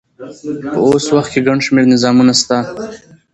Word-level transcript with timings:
په 0.73 0.77
اوس 0.87 1.05
وخت 1.15 1.29
کښي 1.31 1.41
ګڼ 1.47 1.57
شمېر 1.65 1.85
نظامونه 1.93 2.33
سته. 2.41 2.57